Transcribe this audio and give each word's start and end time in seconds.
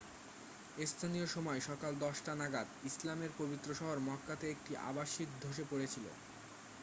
স্থানীয় 0.85 1.27
সময় 1.27 1.59
সকাল 1.61 1.91
10 2.03 2.17
টা 2.21 2.33
নাগাদ 2.35 2.67
ইসলামের 2.83 3.31
পবিত্র 3.39 3.69
শহর 3.75 3.97
মক্কাতে 4.07 4.45
একটি 4.49 4.71
আবাসিক 4.89 5.29
ধসে 5.41 5.63
পড়েছিল 5.65 6.05